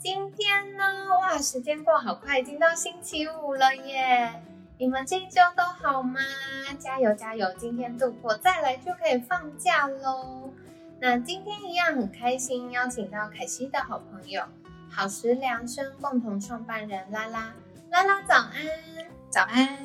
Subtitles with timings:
[0.00, 0.82] 今天呢，
[1.20, 4.42] 哇，时间过好快，已经到星期五了耶！
[4.78, 6.18] 你们这一周都好吗？
[6.78, 7.46] 加油加油！
[7.58, 10.54] 今天度过，再来就可以放假喽。
[11.00, 14.42] 那今天一样很开心，邀请到凯西的好朋友，
[14.90, 17.52] 好食良生共同创办人拉拉。
[17.90, 18.52] 拉拉早安，
[19.28, 19.76] 早安。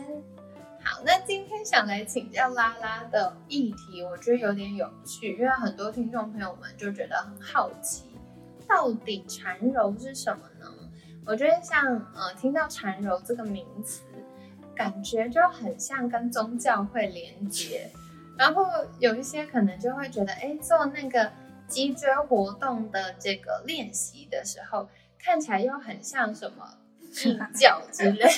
[0.82, 8.15] 好，那今天想来请教拉拉的议题，我觉得有点有趣，因为很多听众朋友们就觉得很好奇。
[8.76, 10.70] 到底缠柔是什么呢？
[11.26, 11.82] 我觉得像
[12.14, 14.04] 呃，听到缠柔这个名词，
[14.76, 17.90] 感觉就很像跟宗教会连接，
[18.38, 18.66] 然后
[19.00, 21.32] 有一些可能就会觉得，哎，做那个
[21.70, 28.30] 脊椎活动的这个练习的时候，看起来又很像什么异教之类的。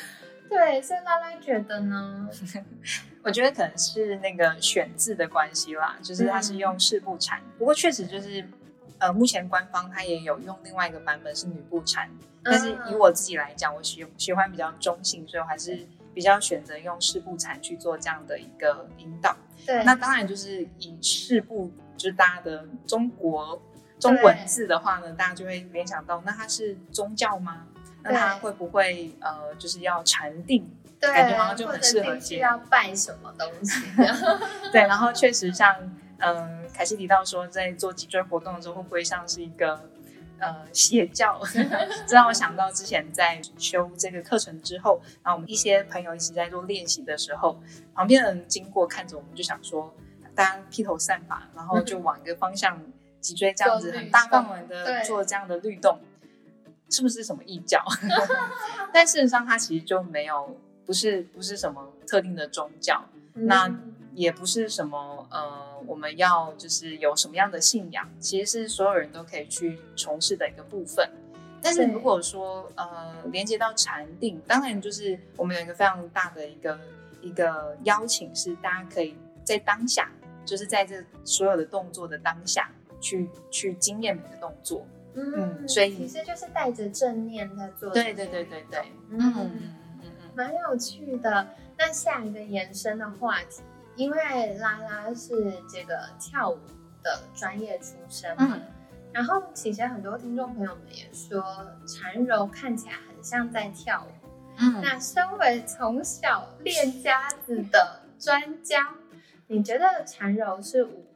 [0.50, 2.28] 对，所以拉拉觉得呢？
[3.22, 8.44] 我觉得可能是那个选字的关系啦，就是它是用四步禅，不过确实就是，
[8.98, 12.10] 呃，目前官方它也有用另外一个版本是女步禅，
[12.42, 19.36] 但是以我自己来讲，我喜喜欢比较中性，所以我还是比较选择用四步禅去做这样的一个引导。
[19.64, 23.62] 对，那当然就是以四步，就是大家的中国
[23.98, 27.66] 中文字的话呢，大家就会联想到，那它是宗教吗？
[28.02, 30.68] 那他会不会呃，就是要禅定？
[31.00, 32.38] 对，感觉好像就很适合接。
[32.38, 33.80] 要拜什么东西？
[34.72, 35.74] 对，然后确实像
[36.18, 39.80] 嗯，凯西提到说，在做脊椎活动的时候，会不会像是一个
[40.38, 41.40] 呃邪教？
[42.06, 47.58] 这让我想到之前在修这个课程之后，然后我们一些朋友一起在做练习的时候，
[47.94, 49.94] 旁边的人经过看着我们，就想说，
[50.34, 52.78] 大家披头散发，然后就往一个方向
[53.22, 55.98] 脊椎这样子很大范围的做这样的律动，
[56.90, 57.82] 是不是什么异教？
[58.92, 60.56] 但事实上，它其实就没有。
[60.86, 63.72] 不是不是什么特定的宗教，那
[64.12, 71.08] 也不是什么呃，我们要就是有什么样的信仰，其实是所有人都可以去从事的一个部分。
[71.62, 76.76] 但是如果说呃，连接到禅定，当然就是我们有一个非常大的一个
[77.22, 80.10] 一个邀请，是大家可以在当下，
[80.44, 82.68] 就是在这所有的动作的当下
[83.00, 84.84] 去去经验每个动作。
[85.14, 87.90] 嗯，所以其实就是带着正念在做。
[87.90, 89.50] 对对对对对，嗯。
[90.32, 91.46] 蛮有趣的。
[91.76, 93.62] 那下一个延伸的话题，
[93.96, 96.58] 因为拉拉是这个跳舞
[97.02, 98.58] 的专业出身嘛，
[99.12, 101.42] 然后其实很多听众朋友们也说，
[101.86, 104.28] 缠柔看起来很像在跳舞。
[104.58, 108.94] 嗯，那身为从小练家子的专家，
[109.48, 111.06] 你觉得缠柔是舞？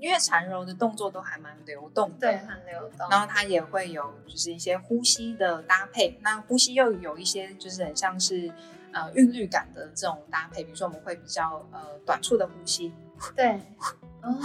[0.00, 3.08] 因为缠柔的动作都还蛮流动的，对，很流动。
[3.10, 8.52] 然后它也会有就是一些呼吸的搭配，那呼吸又有一些就是很像是
[8.92, 12.92] 呃韵律感的这种搭配，比如说我们会比较呃短促的呼吸，
[13.34, 13.60] 对，
[14.22, 14.38] 哦，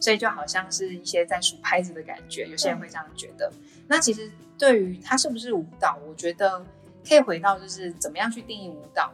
[0.00, 3.52] 所以就好像是一些在数拍子的感觉，有些人会这样觉得。
[3.88, 6.64] 那其实对于它是不是舞蹈，我觉得
[7.06, 9.12] 可以回到就是怎么样去定义舞蹈。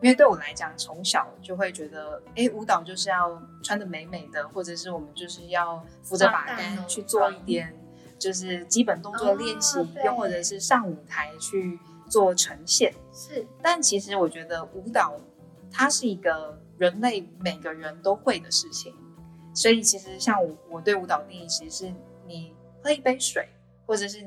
[0.00, 7.74] 因为对我来讲，从小就会觉得，哎，舞蹈就是要穿的美美的，或者是我们就是要扶着把杆去做一点，
[8.16, 12.94] 就是基本动作练习，又或者是上舞台去做呈现。
[13.12, 15.16] 是，但其实我觉得舞蹈
[15.72, 18.94] 它是一个人类每个人都会的事情，
[19.52, 21.92] 所以其实像我，我对舞蹈定义其实是
[22.24, 22.54] 你
[22.84, 23.48] 喝一杯水，
[23.84, 24.24] 或者是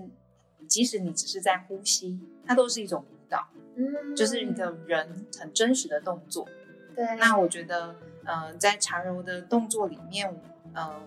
[0.68, 3.06] 即使你只是在呼吸，它都是一种。
[3.82, 6.48] 嗯，就是你的人很真实的动作。
[6.96, 10.34] 对，那我觉得，呃，在缠柔的动作里面，
[10.76, 11.02] 嗯，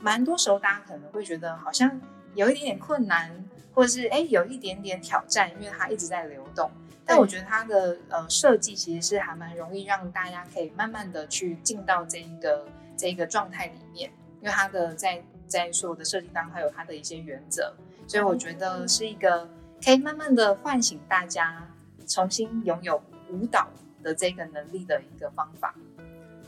[0.00, 2.00] 蛮多时候大家可能会觉得好像
[2.34, 3.44] 有一点点困难，
[3.74, 6.70] 或者是哎有一点点挑战，因为它一直在流动。
[7.04, 17.72] 但我觉得它的呃设计其实是还蛮容易让大家可以慢慢的去进到这一个这一个状态里面，因为它的在在所有的设计当中，它有它的一些原则，
[18.08, 19.48] 所以我觉得是一个
[19.84, 21.62] 可以慢慢的唤醒大家。
[22.06, 23.68] 重新拥有舞蹈
[24.02, 25.74] 的这个能力的一个方法，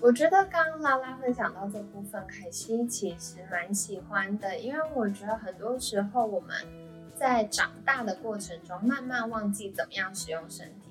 [0.01, 6.55] 我觉得刚刚拉拉分享到这部分，凯西其实蛮喜欢的，因为我觉得很多时候我们
[7.17, 10.89] 在长大的过程中，慢慢忘记怎么样使用身体，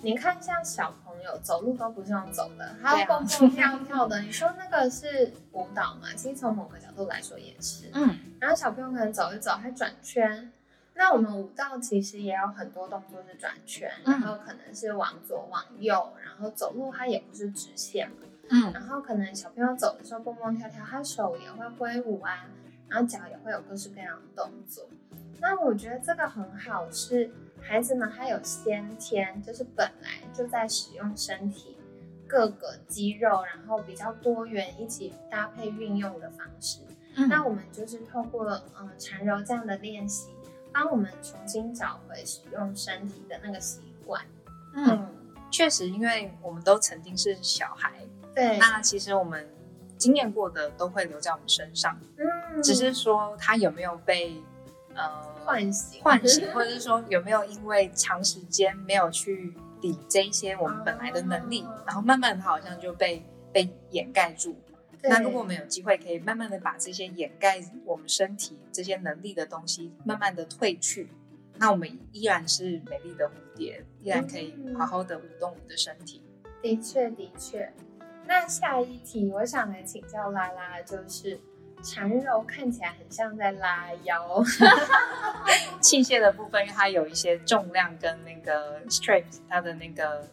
[0.00, 4.22] 你看像小朋友走路都不是用走的，他要蹦蹦跳跳的。
[4.22, 6.08] 你说那个是舞蹈嘛？
[6.16, 7.90] 其实从某个角度来说也是。
[7.92, 10.50] 嗯，然后小朋友可能走一走还转圈，
[10.98, 18.16] 那我们舞蹈其实也有很多动作是转圈，然后可能是往左往右，然后走路它也不是直线嘛。
[18.50, 22.46] 嗯，然后可能小朋友走的时候蹦蹦跳跳，他手也会挥舞啊，
[22.88, 24.88] 然后脚也会有各式各样的动作。
[25.40, 27.30] 那我觉得这个很好，是
[27.60, 31.76] 孩子们他有先天，就是本来就在使用身体
[32.26, 36.80] 各个肌肉，然后比较多元一起搭配运用的方式。
[37.14, 38.48] 嗯那我们就是透过
[38.78, 40.30] 嗯缠柔这样的练习，
[40.78, 44.24] 帮我们重新找回使用身体的那个习惯。
[44.74, 45.08] 嗯，
[45.50, 47.94] 确实，因为我们都曾经是小孩，
[48.32, 49.44] 对，那其实我们
[49.96, 54.40] 经验过的都会留在我们身上，嗯，只是说他有没有被
[54.94, 64.56] 呃唤醒唤醒，或者是说有没有因为长时间没有去理这一些我们本来的能力，哦然后慢慢的好像就被被掩盖住。
[65.00, 71.08] 对那如果我们有机会，可以慢慢的把这些掩盖我们身体这些能力的东西，慢慢的褪去，
[71.56, 76.22] 那我们依然是美丽的蝴蝶，依然可以好好的舞动我们的身体。
[76.60, 77.72] 的确，的确。
[78.26, 81.38] 那下一题，我想来请教拉拉，就是
[81.82, 84.42] 缠柔看起来很像在拉腰，
[85.80, 90.28] 器械的部分，因为它有一些重量跟那个 strap 它的那个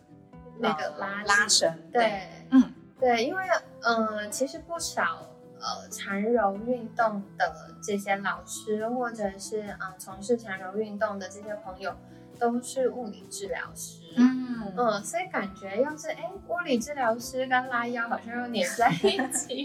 [0.60, 2.74] 那个呃拉力拉绳，对，嗯。
[2.98, 3.44] 对，因为
[3.86, 5.28] 呃，其实不少
[5.60, 11.96] 呃缠柔运动的这些老师，或者是嗯、呃从事缠柔运动的这些朋友，
[12.40, 14.02] 都是物理治疗师。
[14.18, 19.64] 嗯嗯，所以感觉又是哎，物理治疗师跟拉腰好像又黏在一起。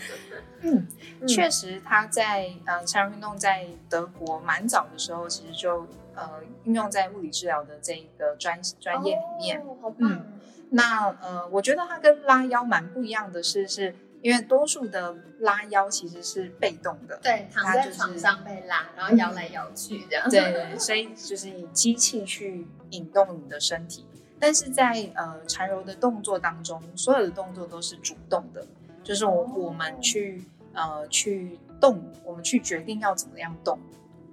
[0.62, 0.86] 嗯，
[1.20, 5.86] 嗯确实，他在呃缠柔运动在德国蛮早的时候，其实就
[6.16, 9.64] 呃运用在物理治疗的这一个专专业里面。
[9.98, 10.32] 嗯
[10.70, 20.28] 那呃，我觉得它跟拉腰蛮不一样的是，是因为多数的拉腰其实是被动的，对，躺它就是在床上被拉，然后摇来摇去这样。
[20.28, 24.04] 对，所以就是以机器去引动你的身体。
[24.40, 28.66] 但是在呃缠柔的动作当中，所有的动作都是主动的，
[29.04, 33.78] 就是我、哦我们去呃去动，我们去决定要怎么样动。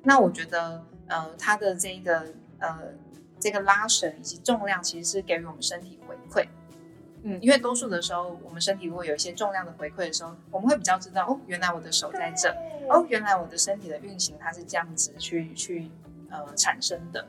[0.02, 2.26] 那我觉得呃它的这个
[2.60, 2.80] 呃
[3.40, 6.48] 这个拉绳以及重量其实是给予我们身体回馈。
[7.26, 12.50] 嗯，因为多数的时候，我们身体如果有一些重量的回馈的时候，我们会比较知道哦，原来我的手在这，
[12.90, 15.90] 哦，原来我的身体的运行它是这样子去去
[16.30, 17.26] 呃产生的。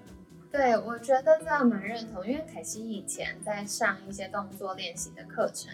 [0.51, 5.73] 对，我觉得这样蛮认同，因为凯西以前在上一些动作练习的课程，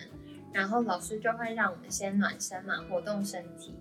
[0.52, 3.75] 然后老师就会让我们先暖身嘛，活动身体，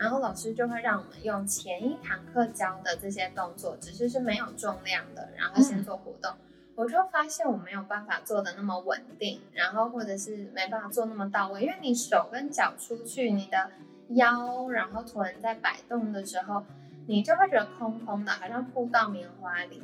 [0.00, 6.32] 然后老师就会让我们用前一堂课教的这些动作，只是是没有重量的，然后先做活动。
[6.74, 13.70] 我就发现我没有办法做的那么稳定，然后或者是没办法做那么到位，因为你手跟脚出去，你的
[14.14, 16.64] 腰然后臀在摆动的时候，
[17.06, 19.82] 你就会觉得空空的，好像扑到棉花里。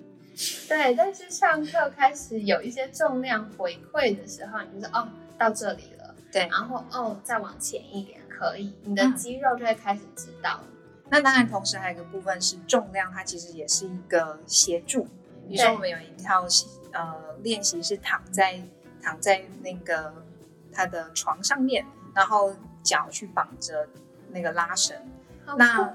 [0.67, 5.96] 对，但是上课开始有一些重量回馈的时候，你就是哦到这里了，
[6.37, 10.61] 对，然后哦再往前一点可以，你的嗯肌肉就会开始知道。
[11.09, 15.05] 那当然，同时还有一个部分是重量，它其实也是一个协助。
[15.49, 16.45] 比如说，我们有一套
[16.93, 18.61] 呃练习是躺在
[19.01, 20.13] 躺在那个
[20.73, 22.53] 他的床上面，然后
[22.83, 23.89] 脚去绑着
[24.31, 24.97] 那个拉绳。
[25.45, 25.95] 好那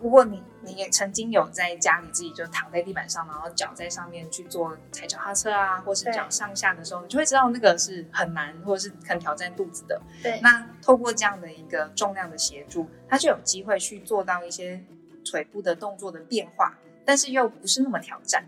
[0.00, 10.00] 如果你你也曾经有在家里自己就躺在地板上，然后脚在上面去做踩脚踏车啊，或是脚上下的时候，你就会知道那个是很难，或者是很挑战肚子的。
[10.22, 14.82] 对，那透过这样的一个重量的协助，他就有机会去做到一些
[15.24, 18.44] 腿部的动作的变化，但是又不是那么挑战。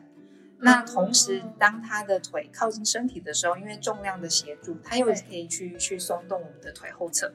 [0.60, 7.30] 那同时，当他的腿靠近身体的时候，因为重量的协助，他又可以去去松动我们的腿后侧，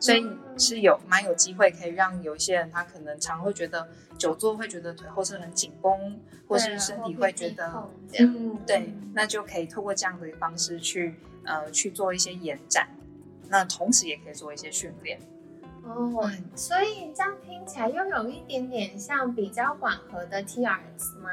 [0.00, 0.24] 所以
[0.56, 7.88] 是有蛮有机会可以让有一些人他可能常会觉得久坐会觉得腿后侧很紧绷，或是身体会觉得
[8.18, 12.88] 嗯，对，那就可以透过这样的方式去呃去做一些延展，
[13.48, 15.20] 那同时也可以做一些训练。
[15.84, 21.30] 哦，所以这样听起来又有一点点像比较缓和的 T R S 吗？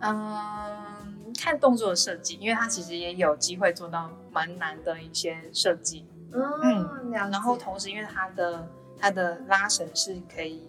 [0.00, 6.06] 嗯，看动作的设计，因为它其实也有机会做到蛮难的一些设计。
[6.32, 7.10] 嗯。
[7.10, 8.68] 然后同时，因为它的
[8.98, 10.68] 它的拉绳是可以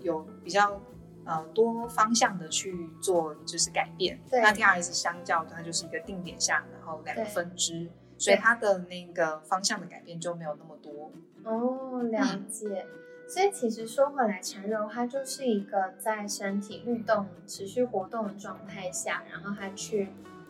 [0.00, 0.80] 有比较
[1.24, 4.20] 呃多方向的去做，就是改变。
[4.30, 11.12] 对那 T R S 相较它就是一个定点下，然后两个分支，所以它的那个方向的改变就没有那么多。
[11.44, 12.86] 哦，了解。
[13.28, 20.08] 所以其实说回来，缠柔它就是一个在身体律动、持续活动的状态下，然后它去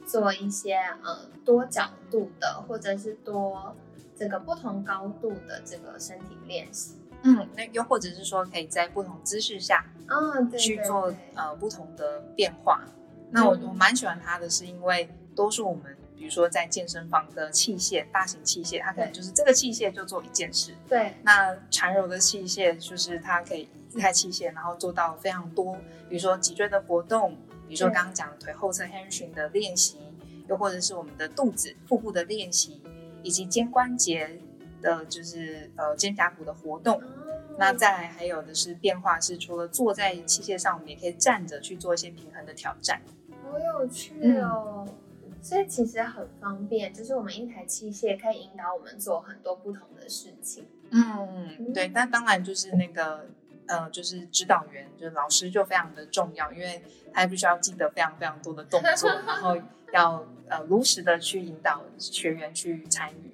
[0.09, 0.75] 做一些
[1.05, 3.77] 呃多角度的，或者是多
[4.17, 6.95] 这个不同高度的这个身体练习。
[7.23, 12.81] 嗯，那又或者是说，可以在不同姿势下，嗯，对去做呃不同的变化。
[13.31, 20.73] 那我我蛮喜欢它的，是因为多数我们比如说在健身房的器械，大型器械，它可能就是这个器械就做一件事。
[20.89, 21.15] 对。
[21.23, 25.77] 那缠柔的器械就是它可以一台器械，然后做到非常多，
[26.09, 27.37] 比如说脊椎的活动，
[27.69, 29.99] 比如说刚刚讲腿后侧 hamstring 的练习，
[30.49, 32.81] 又或者是我们的肚子、腹部的练习，
[33.23, 34.41] 以及肩关节
[34.81, 37.01] 的，就是呃肩胛骨的活动。
[37.59, 43.03] 那再来还有的是变化，是除了坐在器械上，我们也可以站着去做一些平衡的挑战。
[43.43, 44.87] 好有趣哦！
[45.43, 50.67] 所以其实很方便，就是我们一台器械可以引导我们做很多不同的事情。
[50.91, 51.89] 嗯，对。
[51.89, 53.27] 那当然就是那个
[53.69, 56.83] 呃，就是指导员，就是老师就非常的重要，因为
[57.13, 59.57] 他必须要记得非常非常多的动作，然后
[59.93, 63.33] 要呃如实的去引导学员去参与。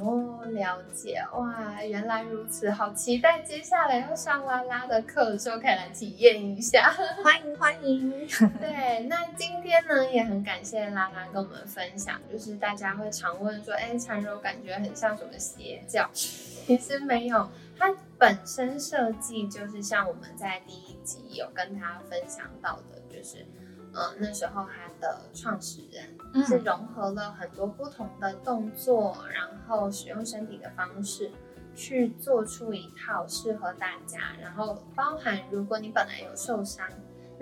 [0.00, 6.90] 哦，了解哇，原来如此，好期待接下来要上拉拉的课的时候可以来体验一下，
[7.22, 8.10] 欢迎欢迎。
[8.58, 16.08] 对，那今天呢也很感谢拉拉跟我们分享，就是大家会常问说，哎，缠柔感觉很像什么邪教？
[16.14, 23.44] 其实没有，它本身设计就是像我们在第一集有跟他分享到的，就是。
[23.94, 31.30] 呃，那时候他的创始人是融合了很多不同的动作，然后使用身体的方式
[31.74, 36.88] 去做出一套适合大家，然后包含如果你本来有受伤，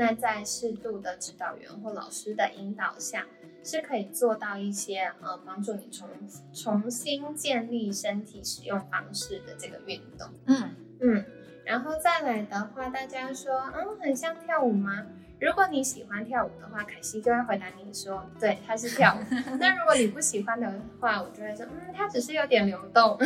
[0.01, 3.27] 那在适度的指导员或老师的引导下，
[3.63, 6.09] 是可以做到一些呃帮助你重
[6.55, 10.27] 重新建立身体使用方式的这个运动。
[10.47, 11.25] 嗯嗯，
[11.67, 15.07] 然后再来的话，大家说，嗯，很像跳舞吗？
[15.41, 19.35] 如果你喜欢跳舞的话，凯西就会回答你说：“对，它是跳舞。
[19.59, 20.71] ”那如果你不喜欢的
[21.01, 23.19] 话，我就会说：“嗯，它只是有点流动。”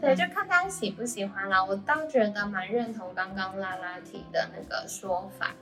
[0.00, 1.64] 对，就看他喜不喜欢啦。
[1.64, 5.52] 我倒觉得蛮认同刚刚拉拉提的那个说法，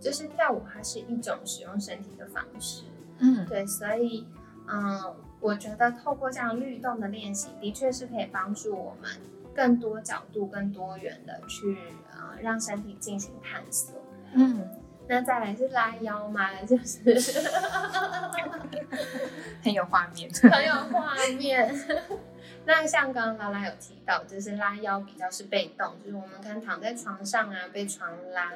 [0.00, 2.84] 就是跳舞它是一种使用身体的方式。
[3.18, 4.26] 嗯，对，所以
[4.66, 9.10] 嗯，我觉得透过这样律动的练习，的确是可以帮助我们
[9.54, 11.76] 更多角度、更多元的去
[12.10, 14.01] 呃让身体进行探索。
[14.34, 14.68] 嗯，
[15.08, 17.00] 那再来是拉腰嘛，就是
[19.62, 21.74] 很有画面， 很有画面。
[22.64, 28.52] 那像刚刚拉拉有提到，就是拉腰比较是被动，就是我们可能躺在床上啊，被床拉。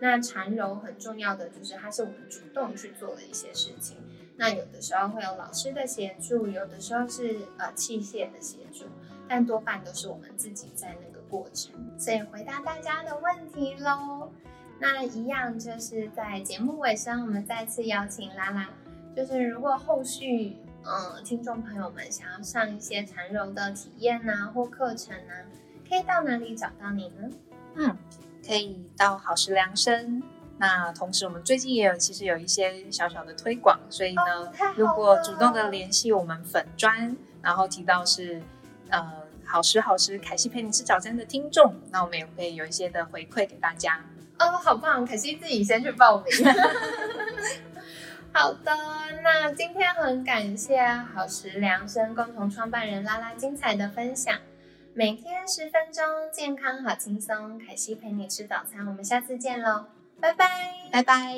[0.00, 3.98] 那缠柔很重要的就是它是我们主动去做的一些事情。
[4.36, 8.86] 那有的时候会有老师的协助，有的时候是呃器械的协助，
[9.28, 11.74] 但多半都是我们自己在那个过程。
[11.98, 14.32] 所以回答大家的问题喽。
[14.80, 18.68] 那一样就是在节目尾声，我们再次邀请拉拉。
[19.14, 25.34] 就是如果后续，嗯，听众朋友们想要上一些缠柔的体验呐，或课程呐，
[25.86, 27.30] 可以到哪里找到你呢？
[27.74, 27.96] 嗯，
[28.46, 30.22] 可以到好时量身。
[30.56, 38.42] 那同时，我们最近也有其实有一些小小的推广，所以呢，如果主动的联系我们粉砖，然后提到是
[38.88, 39.12] 呃
[39.44, 44.02] 好时好时凯西陪你吃早餐的听众，那我们也会有一些的回馈给大家。
[44.40, 45.06] 哦，好棒！
[45.06, 46.26] 可惜自己先去报名。
[48.32, 48.72] 好的，
[49.22, 54.34] 那今天很感谢好时量身共同创办人拉拉精彩的分享。
[54.94, 57.58] 每天十分钟，健康好轻松。
[57.58, 59.84] 凯西陪你吃早餐，我们下次见喽，
[60.20, 60.46] 拜拜，
[60.90, 61.36] 拜拜。